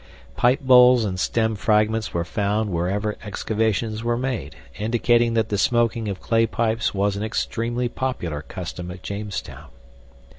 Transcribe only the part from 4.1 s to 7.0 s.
made, indicating that the smoking of clay pipes